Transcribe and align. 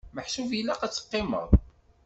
Meḥsub 0.15 0.49
ilaq 0.59 0.81
ad 0.81 0.93
teqqimeḍ? 0.93 1.49